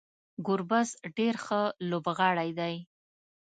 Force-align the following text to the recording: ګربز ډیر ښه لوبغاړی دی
ګربز 0.47 0.89
ډیر 1.17 1.35
ښه 1.45 1.61
لوبغاړی 1.89 2.49
دی 2.59 2.75